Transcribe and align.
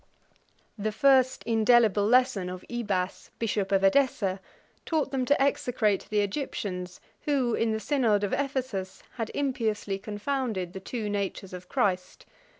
The 0.79 0.91
first 0.91 1.43
indelible 1.43 2.07
lesson 2.07 2.49
of 2.49 2.65
Ibas, 2.67 3.29
bishop 3.37 3.71
of 3.71 3.83
Edessa, 3.83 4.39
taught 4.83 5.11
them 5.11 5.25
to 5.25 5.39
execrate 5.39 6.07
the 6.09 6.21
Egyptians, 6.21 6.99
who, 7.25 7.53
in 7.53 7.71
the 7.71 7.79
synod 7.79 8.23
of 8.23 8.33
Ephesus, 8.33 9.03
had 9.17 9.29
impiously 9.35 9.99
confounded 9.99 10.73
the 10.73 10.79
two 10.79 11.07
natures 11.07 11.53
of 11.53 11.69
Christ. 11.69 12.25